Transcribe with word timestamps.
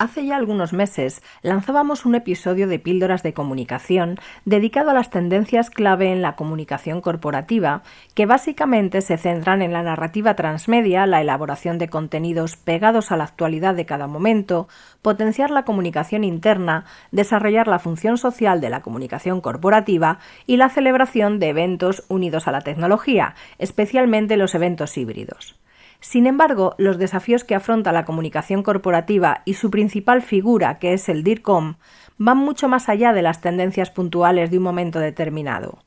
Hace 0.00 0.24
ya 0.24 0.36
algunos 0.36 0.72
meses 0.72 1.22
lanzábamos 1.42 2.06
un 2.06 2.14
episodio 2.14 2.68
de 2.68 2.78
Píldoras 2.78 3.24
de 3.24 3.34
Comunicación 3.34 4.14
dedicado 4.44 4.90
a 4.90 4.94
las 4.94 5.10
tendencias 5.10 5.70
clave 5.70 6.12
en 6.12 6.22
la 6.22 6.36
comunicación 6.36 7.00
corporativa, 7.00 7.82
que 8.14 8.24
básicamente 8.24 9.00
se 9.00 9.18
centran 9.18 9.60
en 9.60 9.72
la 9.72 9.82
narrativa 9.82 10.36
transmedia, 10.36 11.04
la 11.06 11.20
elaboración 11.20 11.78
de 11.78 11.88
contenidos 11.88 12.54
pegados 12.54 13.10
a 13.10 13.16
la 13.16 13.24
actualidad 13.24 13.74
de 13.74 13.86
cada 13.86 14.06
momento, 14.06 14.68
potenciar 15.02 15.50
la 15.50 15.64
comunicación 15.64 16.22
interna, 16.22 16.84
desarrollar 17.10 17.66
la 17.66 17.80
función 17.80 18.18
social 18.18 18.60
de 18.60 18.70
la 18.70 18.82
comunicación 18.82 19.40
corporativa 19.40 20.20
y 20.46 20.58
la 20.58 20.68
celebración 20.68 21.40
de 21.40 21.48
eventos 21.48 22.04
unidos 22.06 22.46
a 22.46 22.52
la 22.52 22.60
tecnología, 22.60 23.34
especialmente 23.58 24.36
los 24.36 24.54
eventos 24.54 24.96
híbridos. 24.96 25.58
Sin 26.00 26.26
embargo, 26.26 26.74
los 26.78 26.98
desafíos 26.98 27.44
que 27.44 27.54
afronta 27.54 27.92
la 27.92 28.04
comunicación 28.04 28.62
corporativa 28.62 29.42
y 29.44 29.54
su 29.54 29.70
principal 29.70 30.22
figura, 30.22 30.78
que 30.78 30.92
es 30.92 31.08
el 31.08 31.24
DIRCOM, 31.24 31.74
van 32.18 32.38
mucho 32.38 32.68
más 32.68 32.88
allá 32.88 33.12
de 33.12 33.22
las 33.22 33.40
tendencias 33.40 33.90
puntuales 33.90 34.50
de 34.50 34.58
un 34.58 34.64
momento 34.64 35.00
determinado. 35.00 35.78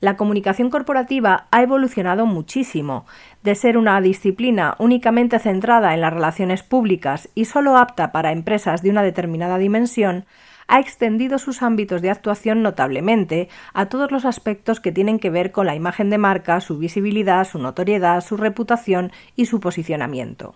La 0.00 0.16
comunicación 0.16 0.68
corporativa 0.68 1.46
ha 1.52 1.62
evolucionado 1.62 2.26
muchísimo, 2.26 3.06
de 3.44 3.54
ser 3.54 3.78
una 3.78 4.00
disciplina 4.00 4.74
únicamente 4.80 5.38
centrada 5.38 5.94
en 5.94 6.00
las 6.00 6.12
relaciones 6.12 6.64
públicas 6.64 7.28
y 7.36 7.44
solo 7.44 7.76
apta 7.76 8.10
para 8.10 8.32
empresas 8.32 8.82
de 8.82 8.90
una 8.90 9.04
determinada 9.04 9.58
dimensión, 9.58 10.24
ha 10.72 10.80
extendido 10.80 11.38
sus 11.38 11.60
ámbitos 11.60 12.00
de 12.00 12.08
actuación 12.08 12.62
notablemente 12.62 13.50
a 13.74 13.90
todos 13.90 14.10
los 14.10 14.24
aspectos 14.24 14.80
que 14.80 14.90
tienen 14.90 15.18
que 15.18 15.28
ver 15.28 15.52
con 15.52 15.66
la 15.66 15.74
imagen 15.74 16.08
de 16.08 16.16
marca, 16.16 16.62
su 16.62 16.78
visibilidad, 16.78 17.46
su 17.46 17.58
notoriedad, 17.58 18.22
su 18.22 18.38
reputación 18.38 19.12
y 19.36 19.44
su 19.44 19.60
posicionamiento. 19.60 20.54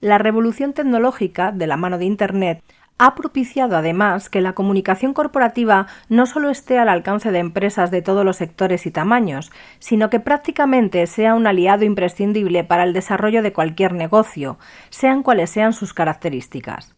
La 0.00 0.16
revolución 0.16 0.72
tecnológica, 0.72 1.52
de 1.52 1.66
la 1.66 1.76
mano 1.76 1.98
de 1.98 2.06
Internet, 2.06 2.62
ha 2.96 3.14
propiciado 3.14 3.76
además 3.76 4.30
que 4.30 4.40
la 4.40 4.54
comunicación 4.54 5.12
corporativa 5.12 5.88
no 6.08 6.24
solo 6.24 6.48
esté 6.48 6.78
al 6.78 6.88
alcance 6.88 7.30
de 7.30 7.40
empresas 7.40 7.90
de 7.90 8.00
todos 8.00 8.24
los 8.24 8.36
sectores 8.36 8.86
y 8.86 8.90
tamaños, 8.90 9.52
sino 9.78 10.08
que 10.08 10.20
prácticamente 10.20 11.06
sea 11.06 11.34
un 11.34 11.46
aliado 11.46 11.84
imprescindible 11.84 12.64
para 12.64 12.84
el 12.84 12.94
desarrollo 12.94 13.42
de 13.42 13.52
cualquier 13.52 13.92
negocio, 13.92 14.56
sean 14.88 15.22
cuales 15.22 15.50
sean 15.50 15.74
sus 15.74 15.92
características. 15.92 16.94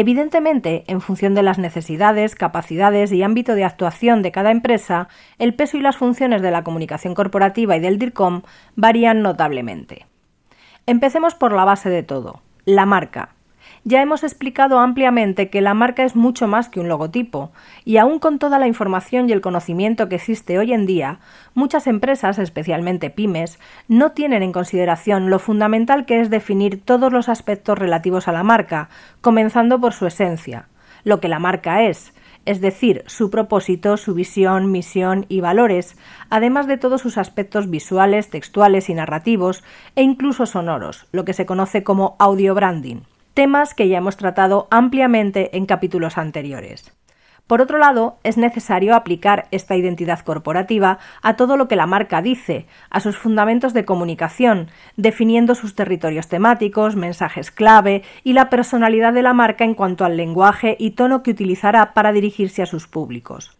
Evidentemente, 0.00 0.84
en 0.86 1.00
función 1.00 1.34
de 1.34 1.42
las 1.42 1.58
necesidades, 1.58 2.36
capacidades 2.36 3.10
y 3.10 3.24
ámbito 3.24 3.56
de 3.56 3.64
actuación 3.64 4.22
de 4.22 4.30
cada 4.30 4.52
empresa, 4.52 5.08
el 5.40 5.54
peso 5.54 5.76
y 5.76 5.80
las 5.80 5.96
funciones 5.96 6.40
de 6.40 6.52
la 6.52 6.62
comunicación 6.62 7.16
corporativa 7.16 7.76
y 7.76 7.80
del 7.80 7.98
DIRCOM 7.98 8.42
varían 8.76 9.22
notablemente. 9.22 10.06
Empecemos 10.86 11.34
por 11.34 11.52
la 11.52 11.64
base 11.64 11.90
de 11.90 12.04
todo, 12.04 12.42
la 12.64 12.86
marca, 12.86 13.30
ya 13.84 14.02
hemos 14.02 14.24
explicado 14.24 14.78
ampliamente 14.78 15.50
que 15.50 15.60
la 15.60 15.74
marca 15.74 16.04
es 16.04 16.16
mucho 16.16 16.46
más 16.46 16.68
que 16.68 16.80
un 16.80 16.88
logotipo, 16.88 17.52
y 17.84 17.96
aún 17.96 18.18
con 18.18 18.38
toda 18.38 18.58
la 18.58 18.66
información 18.66 19.28
y 19.28 19.32
el 19.32 19.40
conocimiento 19.40 20.08
que 20.08 20.16
existe 20.16 20.58
hoy 20.58 20.72
en 20.72 20.86
día, 20.86 21.20
muchas 21.54 21.86
empresas, 21.86 22.38
especialmente 22.38 23.10
pymes, 23.10 23.58
no 23.88 24.12
tienen 24.12 24.42
en 24.42 24.52
consideración 24.52 25.30
lo 25.30 25.38
fundamental 25.38 26.06
que 26.06 26.20
es 26.20 26.30
definir 26.30 26.84
todos 26.84 27.12
los 27.12 27.28
aspectos 27.28 27.78
relativos 27.78 28.28
a 28.28 28.32
la 28.32 28.42
marca, 28.42 28.88
comenzando 29.20 29.80
por 29.80 29.92
su 29.92 30.06
esencia, 30.06 30.68
lo 31.04 31.20
que 31.20 31.28
la 31.28 31.38
marca 31.38 31.84
es, 31.84 32.12
es 32.44 32.60
decir, 32.60 33.04
su 33.06 33.30
propósito, 33.30 33.96
su 33.98 34.14
visión, 34.14 34.72
misión 34.72 35.26
y 35.28 35.40
valores, 35.40 35.98
además 36.30 36.66
de 36.66 36.78
todos 36.78 37.02
sus 37.02 37.18
aspectos 37.18 37.68
visuales, 37.68 38.30
textuales 38.30 38.88
y 38.88 38.94
narrativos, 38.94 39.62
e 39.96 40.02
incluso 40.02 40.46
sonoros, 40.46 41.06
lo 41.12 41.24
que 41.26 41.34
se 41.34 41.44
conoce 41.44 41.82
como 41.84 42.16
audio 42.18 42.54
branding 42.54 43.00
temas 43.38 43.72
que 43.72 43.86
ya 43.86 43.98
hemos 43.98 44.16
tratado 44.16 44.66
ampliamente 44.68 45.56
en 45.56 45.64
capítulos 45.64 46.18
anteriores. 46.18 46.92
Por 47.46 47.60
otro 47.62 47.78
lado, 47.78 48.18
es 48.24 48.36
necesario 48.36 48.96
aplicar 48.96 49.46
esta 49.52 49.76
identidad 49.76 50.18
corporativa 50.24 50.98
a 51.22 51.36
todo 51.36 51.56
lo 51.56 51.68
que 51.68 51.76
la 51.76 51.86
marca 51.86 52.20
dice, 52.20 52.66
a 52.90 52.98
sus 52.98 53.16
fundamentos 53.16 53.74
de 53.74 53.84
comunicación, 53.84 54.70
definiendo 54.96 55.54
sus 55.54 55.76
territorios 55.76 56.26
temáticos, 56.26 56.96
mensajes 56.96 57.52
clave 57.52 58.02
y 58.24 58.32
la 58.32 58.50
personalidad 58.50 59.12
de 59.12 59.22
la 59.22 59.34
marca 59.34 59.62
en 59.62 59.74
cuanto 59.74 60.04
al 60.04 60.16
lenguaje 60.16 60.74
y 60.76 60.90
tono 60.96 61.22
que 61.22 61.30
utilizará 61.30 61.94
para 61.94 62.10
dirigirse 62.10 62.62
a 62.62 62.66
sus 62.66 62.88
públicos. 62.88 63.57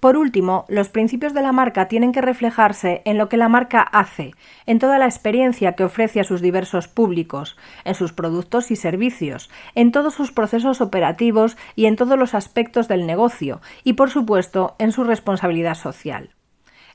Por 0.00 0.18
último, 0.18 0.66
los 0.68 0.90
principios 0.90 1.32
de 1.32 1.40
la 1.40 1.52
marca 1.52 1.88
tienen 1.88 2.12
que 2.12 2.20
reflejarse 2.20 3.00
en 3.06 3.16
lo 3.16 3.30
que 3.30 3.38
la 3.38 3.48
marca 3.48 3.80
hace, 3.80 4.32
en 4.66 4.78
toda 4.78 4.98
la 4.98 5.06
experiencia 5.06 5.72
que 5.72 5.84
ofrece 5.84 6.20
a 6.20 6.24
sus 6.24 6.42
diversos 6.42 6.88
públicos, 6.88 7.56
en 7.84 7.94
sus 7.94 8.12
productos 8.12 8.70
y 8.70 8.76
servicios, 8.76 9.50
en 9.74 9.92
todos 9.92 10.12
sus 10.12 10.30
procesos 10.30 10.82
operativos 10.82 11.56
y 11.74 11.86
en 11.86 11.96
todos 11.96 12.18
los 12.18 12.34
aspectos 12.34 12.86
del 12.86 13.06
negocio, 13.06 13.62
y 13.82 13.94
por 13.94 14.10
supuesto 14.10 14.76
en 14.78 14.92
su 14.92 15.04
responsabilidad 15.04 15.74
social. 15.74 16.30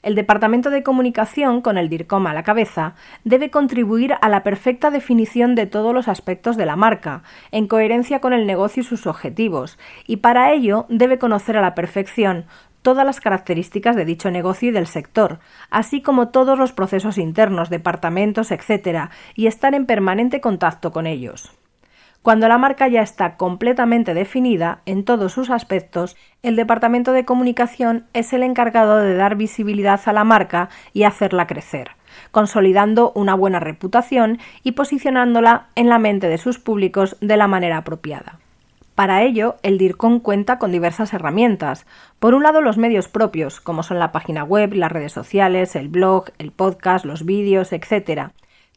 El 0.01 0.15
Departamento 0.15 0.69
de 0.69 0.81
Comunicación, 0.81 1.59
con 1.59 1.77
el 1.77 1.89
DIRCOM 1.89 2.25
a 2.27 2.33
la 2.33 2.43
cabeza, 2.43 2.95
debe 3.25 3.49
contribuir 3.49 4.13
a 4.21 4.29
la 4.29 4.43
perfecta 4.43 4.91
definición 4.91 5.55
de 5.55 5.65
todos 5.65 5.93
los 5.93 6.07
aspectos 6.07 6.55
de 6.55 6.65
la 6.65 6.77
marca, 6.77 7.23
en 7.51 7.67
coherencia 7.67 8.21
con 8.21 8.31
el 8.31 8.47
negocio 8.47 8.79
y 8.79 8.85
sus 8.85 9.07
objetivos, 9.07 9.77
y 10.07 10.17
para 10.17 10.53
ello 10.53 10.85
debe 10.87 11.19
conocer 11.19 11.57
a 11.57 11.61
la 11.61 11.75
perfección 11.75 12.45
todas 12.81 13.05
las 13.05 13.19
características 13.19 13.95
de 13.95 14.05
dicho 14.05 14.31
negocio 14.31 14.69
y 14.69 14.71
del 14.71 14.87
sector, 14.87 15.39
así 15.69 16.01
como 16.01 16.29
todos 16.29 16.57
los 16.57 16.71
procesos 16.71 17.17
internos, 17.17 17.69
departamentos, 17.69 18.51
etc., 18.51 19.09
y 19.35 19.47
estar 19.47 19.75
en 19.75 19.85
permanente 19.85 20.41
contacto 20.41 20.91
con 20.91 21.07
ellos. 21.07 21.51
Cuando 22.21 22.49
la 22.49 22.57
marca 22.57 22.89
ya 22.89 23.01
está 23.01 23.37
completamente 23.37 24.13
definida 24.13 24.81
en 24.85 25.05
todos 25.05 25.31
sus 25.31 25.49
aspectos, 25.49 26.17
el 26.43 26.57
departamento 26.57 27.13
de 27.13 27.23
comunicación 27.23 28.07
es 28.13 28.33
el 28.33 28.43
encargado 28.43 28.97
de 28.97 29.15
dar 29.15 29.37
visibilidad 29.37 30.01
a 30.05 30.11
la 30.11 30.25
marca 30.25 30.67
y 30.91 31.03
hacerla 31.03 31.47
crecer, 31.47 31.91
consolidando 32.31 33.13
una 33.15 33.35
buena 33.35 33.61
reputación 33.61 34.39
y 34.63 34.73
posicionándola 34.73 35.67
en 35.75 35.87
la 35.87 35.97
mente 35.97 36.27
de 36.27 36.37
sus 36.37 36.59
públicos 36.59 37.15
de 37.21 37.37
la 37.37 37.47
manera 37.47 37.77
apropiada. 37.77 38.38
Para 38.99 39.23
ello, 39.23 39.55
el 39.63 39.77
DIRCON 39.77 40.19
cuenta 40.19 40.59
con 40.59 40.73
diversas 40.73 41.13
herramientas. 41.13 41.87
Por 42.19 42.35
un 42.35 42.43
lado, 42.43 42.59
los 42.59 42.77
medios 42.77 43.07
propios, 43.07 43.61
como 43.61 43.81
son 43.81 43.97
la 43.97 44.11
página 44.11 44.43
web, 44.43 44.73
las 44.73 44.91
redes 44.91 45.13
sociales, 45.13 45.77
el 45.77 45.87
blog, 45.87 46.31
el 46.37 46.51
podcast, 46.51 47.05
los 47.05 47.23
vídeos, 47.23 47.71
etc. 47.71 48.31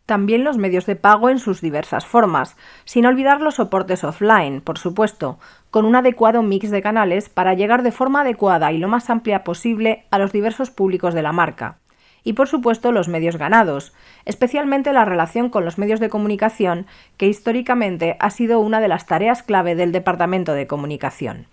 También 0.06 0.44
los 0.44 0.58
medios 0.58 0.86
de 0.86 0.94
pago 0.94 1.28
en 1.28 1.40
sus 1.40 1.60
diversas 1.60 2.06
formas, 2.06 2.56
sin 2.84 3.04
olvidar 3.04 3.40
los 3.40 3.56
soportes 3.56 4.04
offline, 4.04 4.60
por 4.60 4.78
supuesto, 4.78 5.40
con 5.72 5.84
un 5.84 5.96
adecuado 5.96 6.40
mix 6.44 6.70
de 6.70 6.82
canales 6.82 7.28
para 7.28 7.54
llegar 7.54 7.82
de 7.82 7.90
forma 7.90 8.20
adecuada 8.20 8.70
y 8.70 8.78
lo 8.78 8.86
más 8.86 9.10
amplia 9.10 9.42
posible 9.42 10.06
a 10.12 10.20
los 10.20 10.30
diversos 10.30 10.70
públicos 10.70 11.14
de 11.14 11.22
la 11.22 11.32
marca 11.32 11.81
y 12.24 12.34
por 12.34 12.48
supuesto 12.48 12.92
los 12.92 13.08
medios 13.08 13.36
ganados, 13.36 13.92
especialmente 14.24 14.92
la 14.92 15.04
relación 15.04 15.50
con 15.50 15.64
los 15.64 15.78
medios 15.78 16.00
de 16.00 16.08
comunicación, 16.08 16.86
que 17.16 17.28
históricamente 17.28 18.16
ha 18.20 18.30
sido 18.30 18.60
una 18.60 18.80
de 18.80 18.88
las 18.88 19.06
tareas 19.06 19.42
clave 19.42 19.74
del 19.74 19.92
Departamento 19.92 20.54
de 20.54 20.66
Comunicación. 20.66 21.46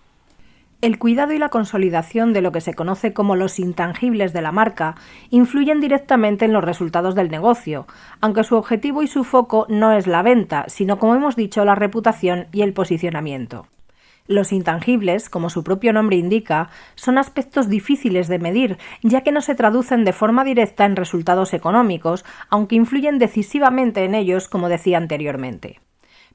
El 0.82 0.98
cuidado 0.98 1.34
y 1.34 1.38
la 1.40 1.50
consolidación 1.50 2.32
de 2.32 2.42
lo 2.42 2.54
que 2.54 2.62
se 2.62 2.74
conoce 2.74 3.14
como 3.14 3.36
los 3.36 3.60
intangibles 3.60 4.32
de 4.32 4.42
la 4.42 4.54
marca 4.54 4.96
influyen 5.30 5.82
directamente 5.82 6.46
en 6.46 6.54
los 6.54 6.64
resultados 6.64 7.16
del 7.16 7.30
negocio, 7.30 7.86
aunque 8.22 8.46
su 8.46 8.56
objetivo 8.56 9.04
y 9.04 9.08
su 9.08 9.26
foco 9.26 9.66
no 9.68 9.92
es 9.92 10.08
la 10.08 10.22
venta, 10.22 10.64
sino 10.68 10.98
como 10.98 11.16
hemos 11.16 11.36
dicho 11.36 11.66
la 11.66 11.76
reputación 11.76 12.48
y 12.54 12.62
el 12.62 12.72
posicionamiento. 12.72 13.68
Los 14.30 14.52
intangibles, 14.52 15.28
como 15.28 15.50
su 15.50 15.64
propio 15.64 15.92
nombre 15.92 16.16
indica, 16.16 16.70
son 16.94 17.18
aspectos 17.18 17.68
difíciles 17.68 18.28
de 18.28 18.38
medir, 18.38 18.78
ya 19.02 19.22
que 19.22 19.32
no 19.32 19.42
se 19.42 19.56
traducen 19.56 20.06
de 20.06 20.14
forma 20.14 20.44
directa 20.44 20.86
en 20.86 20.96
resultados 20.96 21.56
económicos, 21.56 22.24
aunque 22.48 22.76
influyen 22.76 23.18
decisivamente 23.18 24.04
en 24.04 24.14
ellos, 24.14 24.48
como 24.48 24.70
decía 24.70 25.00
anteriormente. 25.00 25.80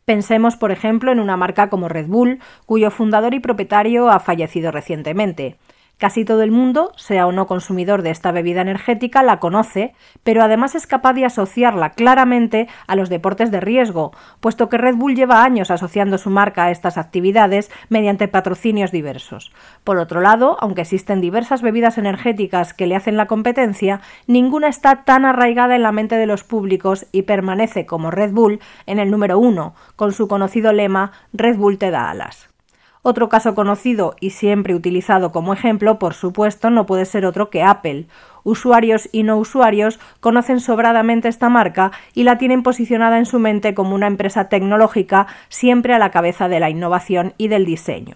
Pensemos, 0.05 0.57
por 0.57 0.73
ejemplo, 0.73 1.13
en 1.13 1.21
una 1.21 1.37
marca 1.37 1.71
como 1.71 1.89
Red 1.89 2.09
Bull, 2.09 2.41
cuyo 2.67 2.91
fundador 2.91 3.33
y 3.33 3.39
propietario 3.39 4.11
ha 4.11 4.19
fallecido 4.19 4.73
recientemente. 4.73 5.57
Casi 5.99 6.25
todo 6.25 6.43
el 6.43 6.51
mundo, 6.51 6.93
sea 6.97 7.27
o 7.27 7.33
no 7.33 7.47
consumidor 7.47 8.03
de 8.03 8.11
esta 8.11 8.33
bebida 8.33 8.61
energética, 8.61 9.23
la 9.23 9.39
conoce, 9.39 9.95
pero 10.25 10.43
además 10.43 10.75
es 10.75 10.89
capaz 10.89 11.13
de 11.13 11.25
asociarla 11.25 11.91
claramente 11.91 12.69
a 12.89 12.97
los 12.97 13.09
deportes 13.09 13.53
de 13.53 13.61
riesgo, 13.61 14.11
puesto 14.41 14.69
que 14.69 14.77
Red 14.77 14.97
Bull 14.97 15.15
lleva 15.15 15.45
años 15.45 15.71
asociando 15.71 16.19
su 16.19 16.31
marca 16.31 16.65
a 16.65 16.71
estas 16.73 16.99
actividades 16.99 17.71
mediante 17.91 18.27
patrocinios 18.27 18.91
diversos. 18.91 19.53
Por 19.85 19.99
otro 19.99 20.21
lado, 20.21 20.57
aunque 20.61 20.83
existen 20.83 21.21
diversas 21.21 21.63
bebidas 21.63 21.97
energéticas 21.97 22.75
que 22.75 22.89
le 22.89 22.97
hacen 22.97 23.17
la 23.17 23.27
competencia, 23.27 24.01
ninguna 24.27 24.69
está 24.69 25.05
tan 25.05 25.25
arraigada 25.25 25.77
en 25.77 25.83
la 25.83 25.93
mente 25.93 26.17
de 26.17 26.27
los 26.27 26.43
públicos 26.43 27.07
y 27.13 27.23
permanece 27.23 27.87
como 27.87 28.11
Red 28.11 28.33
Bull 28.33 28.61
en 28.87 28.99
el 28.99 29.13
número 29.13 29.39
uno, 29.39 29.75
con 29.95 30.13
su 30.13 30.27
conocido 30.27 30.73
lema 30.73 31.13
Red 31.33 31.57
Bull 31.57 31.79
te 31.79 31.93
da 31.93 32.11
alas. 32.11 32.54
Otro 33.07 33.29
caso 33.29 33.55
conocido 33.55 34.17
y 34.19 34.31
siempre 34.31 34.75
utilizado 34.75 35.31
como 35.31 35.53
ejemplo, 35.53 35.99
por 35.99 36.15
supuesto, 36.15 36.71
no 36.71 36.87
puede 36.87 37.05
ser 37.05 37.27
otro 37.27 37.51
que 37.51 37.63
Apple. 37.63 38.07
Usuarios 38.45 39.11
y 39.13 39.25
no 39.25 39.37
usuarios 39.37 40.01
conocen 40.21 40.59
sobradamente 40.59 41.29
esta 41.29 41.51
marca 41.51 41.93
y 42.15 42.25
la 42.25 42.39
tienen 42.39 42.63
posicionada 42.63 43.19
en 43.19 43.27
su 43.27 43.39
mente 43.39 43.75
como 43.75 43.95
una 43.95 44.07
empresa 44.07 44.49
tecnológica 44.49 45.27
siempre 45.51 45.93
a 45.93 45.99
la 45.99 46.11
cabeza 46.11 46.49
de 46.49 46.61
la 46.61 46.71
innovación 46.71 47.35
y 47.37 47.49
del 47.49 47.67
diseño. 47.67 48.15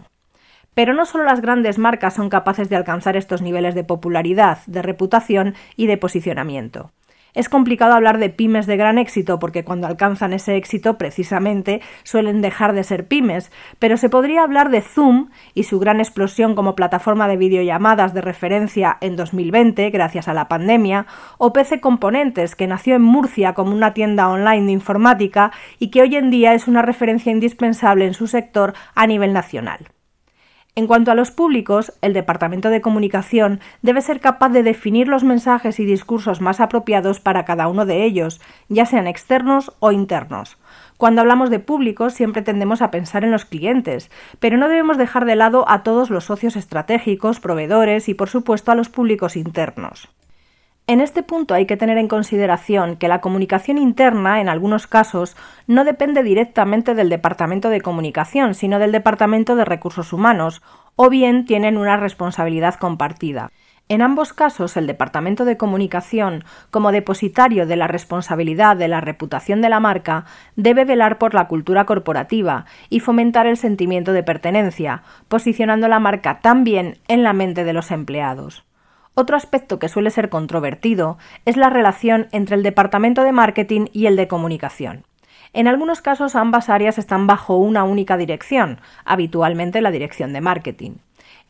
Pero 0.73 0.95
no 0.95 1.05
solo 1.05 1.25
las 1.25 1.43
grandes 1.43 1.77
marcas 1.79 2.15
son 2.15 2.31
capaces 2.31 2.71
de 2.71 2.77
alcanzar 2.77 3.15
estos 3.15 3.43
niveles 3.43 3.75
de 3.75 3.85
popularidad, 3.85 4.61
de 4.67 4.81
reputación 4.81 5.55
y 5.77 5.87
de 5.87 5.99
posicionamiento. 5.99 6.93
Es 7.35 7.49
complicado 7.49 7.93
hablar 7.93 8.19
de 8.19 8.31
pymes 8.31 8.67
de 8.67 8.77
gran 8.77 8.99
éxito 8.99 9.39
porque 9.39 9.65
cuando 9.65 9.87
alcanzan 9.87 10.33
ese 10.33 10.57
éxito 10.57 10.99
precisamente 10.99 11.81
suelen 12.03 12.41
dejar 12.41 12.73
de 12.73 12.85
ser 12.85 13.07
pymes, 13.07 13.53
pero 13.79 13.97
se 13.97 14.09
podría 14.09 14.43
hablar 14.43 14.71
de 14.71 14.81
Zoom 14.81 15.31
y 15.55 15.65
su 15.65 15.79
gran 15.79 16.01
explosión 16.01 16.55
como 16.55 16.75
plataforma 16.75 17.29
de 17.29 17.37
videollamadas 17.37 18.15
de 18.15 18.21
referencia 18.21 18.99
en 19.01 19.17
2020 19.17 19.91
gracias 19.91 20.29
a 20.29 20.35
la 20.35 20.49
pandemia, 20.49 21.07
o 21.37 21.53
PC 21.53 21.81
Componentes 21.81 22.57
que 22.57 22.67
nació 22.67 22.97
en 22.97 23.03
Murcia 23.03 23.55
como 23.55 23.73
una 23.73 23.95
tienda 23.95 24.29
online 24.29 24.67
de 24.67 24.73
informática 24.73 25.53
y 25.79 25.91
que 25.91 26.03
hoy 26.03 26.17
en 26.17 26.31
día 26.31 26.55
es 26.55 26.69
una 26.69 26.83
referencia 26.83 27.33
indispensable 27.33 28.07
en 28.07 28.15
su 28.15 28.27
sector 28.27 28.75
a 28.95 29.07
nivel 29.07 29.33
nacional. 29.33 29.89
En 30.79 30.87
cuanto 30.87 31.11
a 31.11 31.17
los 31.17 31.33
públicos, 31.33 31.93
el 32.03 32.13
Departamento 32.13 32.71
de 32.71 32.81
Comunicación 32.81 33.59
debe 33.83 34.01
ser 34.01 34.21
capaz 34.21 34.51
de 34.51 34.63
definir 34.63 35.09
los 35.09 35.25
mensajes 35.25 35.81
y 35.81 35.85
discursos 35.85 36.41
más 36.41 36.61
apropiados 36.61 37.19
para 37.19 37.45
cada 37.45 37.67
uno 37.67 37.85
de 37.85 38.05
ellos, 38.05 38.41
ya 38.69 38.87
sean 38.87 39.09
externos 39.09 39.73
o 39.81 39.91
internos. 39.91 40.57
Cuando 40.97 41.21
hablamos 41.21 41.51
de 41.51 41.59
públicos 41.59 42.15
siempre 42.15 42.43
tendemos 42.43 42.81
a 42.81 42.93
pensar 42.93 43.25
en 43.25 43.33
los 43.33 43.45
clientes, 43.45 44.09
pero 44.39 44.57
no 44.57 44.69
debemos 44.69 44.99
dejar 44.99 45.25
de 45.25 45.35
lado 45.35 45.69
a 45.69 45.83
todos 45.83 46.11
los 46.11 46.27
socios 46.27 46.55
estratégicos, 46.55 47.41
proveedores 47.41 48.09
y 48.09 48.15
por 48.15 48.29
supuesto 48.29 48.71
a 48.71 48.77
los 48.77 48.89
públicos 48.89 49.35
internos. 49.35 50.09
En 50.89 51.03
este 51.03 51.23
punto 51.23 51.53
hay 51.53 51.67
que 51.67 51.77
tener 51.77 51.99
en 51.99 52.09
consideración 52.09 52.97
que 52.97 53.09
la 53.09 53.21
comunicación 53.21 53.77
interna, 53.77 54.41
en 54.41 54.49
algunos 54.49 54.87
casos, 54.87 55.37
no 55.67 55.85
depende 55.85 56.23
directamente 56.23 56.95
del 56.95 57.11
Departamento 57.11 57.69
de 57.69 57.83
Comunicación, 57.83 58.55
sino 58.55 58.79
del 58.79 58.91
Departamento 58.91 59.55
de 59.55 59.67
Recursos 59.67 60.15
Humanos, 60.15 60.63
o 60.97 61.11
bien 61.11 61.45
tienen 61.45 61.77
una 61.77 61.99
responsabilidad 61.99 62.77
compartida. 62.77 63.51
En 63.91 64.01
ambos 64.01 64.33
casos, 64.33 64.79
el 64.79 64.87
Departamento 64.87 65.45
de 65.45 65.59
Comunicación, 65.59 66.43
como 66.71 66.91
depositario 66.91 67.67
de 67.67 67.77
la 67.77 67.87
responsabilidad 67.87 68.75
de 68.75 68.89
la 68.89 69.03
reputación 69.03 69.61
de 69.61 69.69
la 69.69 69.81
marca, 69.81 70.25
debe 70.57 70.87
velar 70.87 71.19
por 71.19 71.35
la 71.35 71.49
cultura 71.49 71.85
corporativa 71.85 72.65
y 72.89 73.01
fomentar 73.01 73.47
el 73.47 73.59
sentimiento 73.59 74.15
de 74.15 74.23
pertenencia, 74.23 75.03
posicionando 75.29 75.87
la 75.87 76.01
marca 76.01 76.41
también 76.41 76.97
en 77.09 77.25
la 77.25 77.35
mente 77.35 77.65
de 77.65 77.75
los 77.75 77.91
empleados. 77.91 78.65
Otro 79.21 79.37
aspecto 79.37 79.81
que 79.81 79.89
suele 79.89 80.11
ser 80.13 80.29
controvertido 80.29 81.19
es 81.45 81.57
la 81.57 81.71
relación 81.71 82.29
entre 82.31 82.55
el 82.55 82.63
departamento 82.63 83.25
de 83.25 83.33
marketing 83.33 83.87
y 83.93 84.07
el 84.07 84.15
de 84.15 84.29
comunicación. 84.29 85.03
En 85.53 85.67
algunos 85.67 86.01
casos 86.01 86.37
ambas 86.37 86.69
áreas 86.69 86.99
están 86.99 87.27
bajo 87.27 87.57
una 87.57 87.83
única 87.83 88.17
dirección, 88.17 88.81
habitualmente 89.05 89.81
la 89.81 89.91
dirección 89.91 90.33
de 90.33 90.41
marketing. 90.41 90.99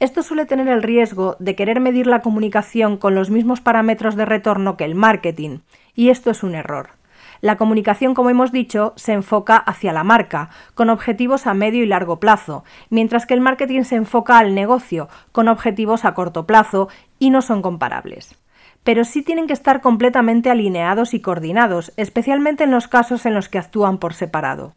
Esto 0.01 0.23
suele 0.23 0.47
tener 0.47 0.67
el 0.69 0.83
riesgo 0.83 1.37
de 1.41 1.57
querer 1.57 1.79
medir 1.79 2.07
la 2.07 2.23
comunicación 2.23 2.97
con 2.97 3.15
los 3.15 3.29
mismos 3.29 3.61
parámetros 3.61 4.17
de 4.17 4.25
retorno 4.25 4.79
que 4.79 4.87
el 4.87 4.95
marketing, 4.95 5.59
y 5.95 6.09
esto 6.09 6.31
es 6.31 6.43
un 6.43 6.55
error. 6.55 6.98
La 7.41 7.57
comunicación, 7.57 8.15
como 8.15 8.31
hemos 8.31 8.51
dicho, 8.51 8.93
se 8.97 9.13
enfoca 9.13 9.57
hacia 9.57 9.93
la 9.93 10.05
marca, 10.05 10.51
con 10.75 10.91
objetivos 10.91 11.47
a 11.47 11.55
medio 11.55 11.83
y 11.83 11.87
largo 11.87 12.19
plazo, 12.19 12.65
mientras 12.91 13.27
que 13.27 13.35
el 13.35 13.41
marketing 13.41 13.83
se 13.83 13.97
enfoca 13.97 14.39
al 14.39 14.55
negocio, 14.55 15.09
con 15.31 15.49
objetivos 15.49 16.05
a 16.05 16.15
corto 16.15 16.47
plazo, 16.47 16.89
y 17.19 17.31
no 17.31 17.43
son 17.43 17.63
comparables. 17.63 18.35
Pero 18.83 19.05
sí 19.05 19.23
tienen 19.23 19.47
que 19.47 19.53
estar 19.53 19.81
completamente 19.81 20.51
alineados 20.51 21.15
y 21.15 21.21
coordinados, 21.21 21.93
especialmente 21.97 22.65
en 22.65 22.71
los 22.71 22.89
casos 22.89 23.27
en 23.27 23.35
los 23.35 23.49
que 23.49 23.59
actúan 23.59 23.99
por 23.99 24.15
separado. 24.15 24.75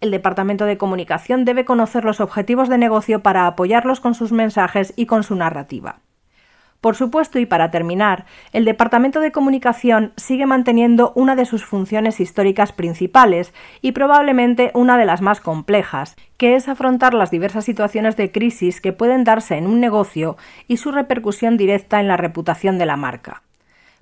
El 0.00 0.10
Departamento 0.10 0.64
de 0.64 0.78
Comunicación 0.78 1.44
debe 1.44 1.64
conocer 1.64 2.04
los 2.04 2.20
objetivos 2.20 2.68
de 2.68 2.76
negocio 2.76 3.22
para 3.22 3.46
apoyarlos 3.46 4.00
con 4.00 4.14
sus 4.14 4.32
mensajes 4.32 4.92
y 4.96 5.06
con 5.06 5.22
su 5.22 5.36
narrativa. 5.36 6.00
Por 6.82 6.96
supuesto, 6.96 7.38
y 7.38 7.46
para 7.46 7.70
terminar, 7.70 8.26
el 8.52 8.64
Departamento 8.64 9.20
de 9.20 9.30
Comunicación 9.30 10.12
sigue 10.16 10.46
manteniendo 10.46 11.12
una 11.14 11.36
de 11.36 11.44
sus 11.44 11.64
funciones 11.64 12.18
históricas 12.18 12.72
principales 12.72 13.54
y 13.82 13.92
probablemente 13.92 14.72
una 14.74 14.98
de 14.98 15.04
las 15.04 15.22
más 15.22 15.40
complejas, 15.40 16.16
que 16.38 16.56
es 16.56 16.68
afrontar 16.68 17.14
las 17.14 17.30
diversas 17.30 17.64
situaciones 17.64 18.16
de 18.16 18.32
crisis 18.32 18.80
que 18.80 18.92
pueden 18.92 19.22
darse 19.22 19.56
en 19.56 19.68
un 19.68 19.78
negocio 19.78 20.36
y 20.66 20.78
su 20.78 20.90
repercusión 20.90 21.56
directa 21.56 22.00
en 22.00 22.08
la 22.08 22.16
reputación 22.16 22.78
de 22.78 22.86
la 22.86 22.96
marca 22.96 23.42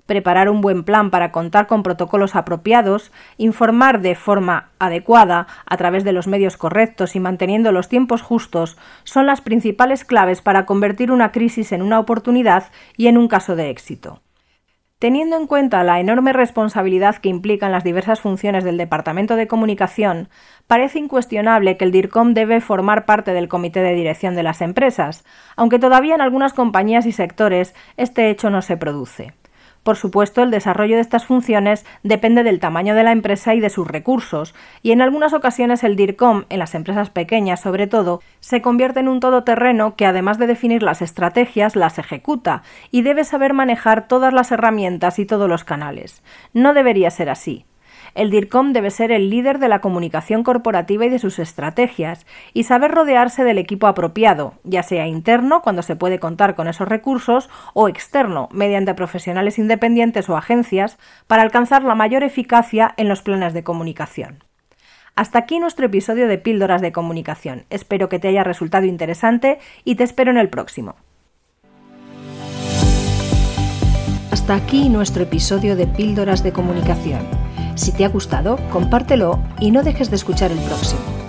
preparar 0.05 0.49
un 0.49 0.61
buen 0.61 0.83
plan 0.83 1.09
para 1.11 1.31
contar 1.31 1.67
con 1.67 1.83
protocolos 1.83 2.35
apropiados, 2.35 3.11
informar 3.37 4.01
de 4.01 4.15
forma 4.15 4.69
adecuada 4.79 5.47
a 5.65 5.77
través 5.77 6.03
de 6.03 6.13
los 6.13 6.27
medios 6.27 6.57
correctos 6.57 7.15
y 7.15 7.19
manteniendo 7.19 7.71
los 7.71 7.89
tiempos 7.89 8.21
justos 8.21 8.77
son 9.03 9.25
las 9.25 9.41
principales 9.41 10.05
claves 10.05 10.41
para 10.41 10.65
convertir 10.65 11.11
una 11.11 11.31
crisis 11.31 11.71
en 11.71 11.81
una 11.81 11.99
oportunidad 11.99 12.71
y 12.97 13.07
en 13.07 13.17
un 13.17 13.27
caso 13.27 13.55
de 13.55 13.69
éxito. 13.69 14.21
Teniendo 15.01 15.35
en 15.35 15.47
cuenta 15.47 15.83
la 15.83 15.99
enorme 15.99 16.31
responsabilidad 16.31 17.15
que 17.15 17.29
implican 17.29 17.71
las 17.71 17.83
diversas 17.83 18.21
funciones 18.21 18.63
del 18.63 18.77
Departamento 18.77 19.35
de 19.35 19.47
Comunicación, 19.47 20.29
parece 20.67 20.99
incuestionable 20.99 21.75
que 21.75 21.85
el 21.85 21.91
DIRCOM 21.91 22.35
debe 22.35 22.61
formar 22.61 23.05
parte 23.05 23.33
del 23.33 23.47
comité 23.47 23.81
de 23.81 23.95
dirección 23.95 24.35
de 24.35 24.43
las 24.43 24.61
empresas, 24.61 25.25
aunque 25.55 25.79
todavía 25.79 26.13
en 26.13 26.21
algunas 26.21 26.53
compañías 26.53 27.07
y 27.07 27.13
sectores 27.13 27.73
este 27.97 28.29
hecho 28.29 28.51
no 28.51 28.61
se 28.61 28.77
produce. 28.77 29.33
Por 29.83 29.97
supuesto, 29.97 30.43
el 30.43 30.51
desarrollo 30.51 30.95
de 30.95 31.01
estas 31.01 31.25
funciones 31.25 31.85
depende 32.03 32.43
del 32.43 32.59
tamaño 32.59 32.93
de 32.93 33.03
la 33.03 33.11
empresa 33.11 33.55
y 33.55 33.59
de 33.59 33.71
sus 33.71 33.87
recursos, 33.87 34.53
y 34.83 34.91
en 34.91 35.01
algunas 35.01 35.33
ocasiones 35.33 35.83
el 35.83 35.95
DIRCOM, 35.95 36.45
en 36.49 36.59
las 36.59 36.75
empresas 36.75 37.09
pequeñas 37.09 37.61
sobre 37.61 37.87
todo, 37.87 38.21
se 38.41 38.61
convierte 38.61 38.99
en 38.99 39.07
un 39.07 39.19
todoterreno 39.19 39.95
que 39.95 40.05
además 40.05 40.37
de 40.37 40.45
definir 40.45 40.83
las 40.83 41.01
estrategias, 41.01 41.75
las 41.75 41.97
ejecuta, 41.97 42.61
y 42.91 43.01
debe 43.01 43.23
saber 43.23 43.53
manejar 43.53 44.07
todas 44.07 44.33
las 44.33 44.51
herramientas 44.51 45.17
y 45.17 45.25
todos 45.25 45.49
los 45.49 45.63
canales. 45.63 46.21
No 46.53 46.75
debería 46.75 47.09
ser 47.09 47.29
así. 47.29 47.65
El 48.13 48.29
DIRCOM 48.29 48.73
debe 48.73 48.91
ser 48.91 49.11
el 49.11 49.29
líder 49.29 49.59
de 49.59 49.69
la 49.69 49.79
comunicación 49.79 50.43
corporativa 50.43 51.05
y 51.05 51.09
de 51.09 51.19
sus 51.19 51.39
estrategias, 51.39 52.25
y 52.53 52.63
saber 52.63 52.91
rodearse 52.91 53.43
del 53.43 53.57
equipo 53.57 53.87
apropiado, 53.87 54.55
ya 54.63 54.83
sea 54.83 55.07
interno, 55.07 55.61
cuando 55.61 55.81
se 55.81 55.95
puede 55.95 56.19
contar 56.19 56.55
con 56.55 56.67
esos 56.67 56.87
recursos, 56.87 57.49
o 57.73 57.87
externo, 57.87 58.49
mediante 58.51 58.93
profesionales 58.93 59.59
independientes 59.59 60.29
o 60.29 60.37
agencias, 60.37 60.97
para 61.27 61.43
alcanzar 61.43 61.83
la 61.83 61.95
mayor 61.95 62.23
eficacia 62.23 62.93
en 62.97 63.07
los 63.07 63.21
planes 63.21 63.53
de 63.53 63.63
comunicación. 63.63 64.43
Hasta 65.15 65.39
aquí 65.39 65.59
nuestro 65.59 65.85
episodio 65.85 66.27
de 66.27 66.37
Píldoras 66.37 66.81
de 66.81 66.91
Comunicación. 66.91 67.65
Espero 67.69 68.09
que 68.09 68.19
te 68.19 68.29
haya 68.29 68.43
resultado 68.43 68.85
interesante 68.85 69.59
y 69.83 69.95
te 69.95 70.03
espero 70.03 70.31
en 70.31 70.37
el 70.37 70.49
próximo. 70.49 70.95
Hasta 74.31 74.55
aquí 74.55 74.89
nuestro 74.89 75.23
episodio 75.23 75.75
de 75.75 75.87
Píldoras 75.87 76.43
de 76.43 76.53
Comunicación. 76.53 77.40
Si 77.75 77.91
te 77.91 78.05
ha 78.05 78.09
gustado, 78.09 78.57
compártelo 78.71 79.39
y 79.59 79.71
no 79.71 79.83
dejes 79.83 80.09
de 80.09 80.15
escuchar 80.17 80.51
el 80.51 80.59
próximo. 80.59 81.20